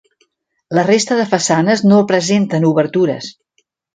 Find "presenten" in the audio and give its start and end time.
2.13-2.67